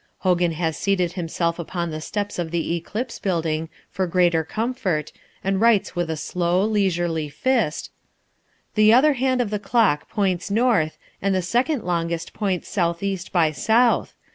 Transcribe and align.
Hogan 0.21 0.53
has 0.53 0.77
seated 0.77 1.11
himself 1.13 1.59
upon 1.59 1.91
the 1.91 2.01
steps 2.01 2.39
of 2.39 2.49
The 2.49 2.73
Eclipse 2.75 3.19
building 3.19 3.69
for 3.91 4.07
greater 4.07 4.43
comfort 4.43 5.11
and 5.43 5.61
writes 5.61 5.95
with 5.95 6.09
a 6.09 6.17
slow, 6.17 6.65
leisurely 6.65 7.29
fist: 7.29 7.91
"The 8.73 8.91
other 8.91 9.13
hand 9.13 9.41
of 9.41 9.51
the 9.51 9.59
clock 9.59 10.09
points 10.09 10.49
north 10.49 10.97
and 11.21 11.35
the 11.35 11.43
second 11.43 11.83
longest 11.83 12.33
points 12.33 12.67
south 12.67 13.03
east 13.03 13.31
by 13.31 13.51
south. 13.51 14.15